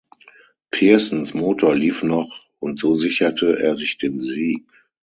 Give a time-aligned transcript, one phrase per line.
[0.71, 4.65] Pearsons Motor lief noch und so sicherte er sich den Sieg.